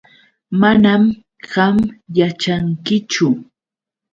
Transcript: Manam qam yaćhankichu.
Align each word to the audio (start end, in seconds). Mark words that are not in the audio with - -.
Manam 0.61 1.03
qam 1.51 1.75
yaćhankichu. 2.17 3.27